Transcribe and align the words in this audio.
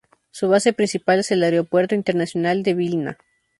Su 0.31 0.49
base 0.49 0.73
principal 0.73 1.19
es 1.19 1.29
el 1.29 1.43
Aeropuerto 1.43 1.93
Internacional 1.93 2.63
de 2.63 2.73
Vilna. 2.73 3.17